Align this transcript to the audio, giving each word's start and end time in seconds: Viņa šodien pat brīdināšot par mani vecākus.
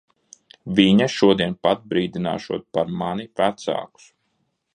Viņa 0.77 1.07
šodien 1.15 1.53
pat 1.67 1.83
brīdināšot 1.91 2.67
par 2.79 2.91
mani 3.03 3.29
vecākus. 3.43 4.11